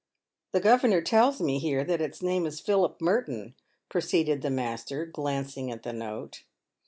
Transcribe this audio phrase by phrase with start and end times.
[0.53, 3.53] "The governor tells me here that its name is Philip Merton,"
[3.87, 6.43] proceeded the master, glancing at the note.